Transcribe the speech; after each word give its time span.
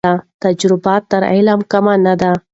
تجربه 0.43 0.95
تر 1.09 1.21
علم 1.33 1.59
کمه 1.71 1.95
نه 2.05 2.13
ده. 2.21 2.31